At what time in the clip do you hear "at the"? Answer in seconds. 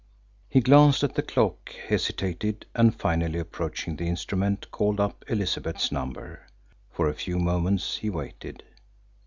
1.03-1.21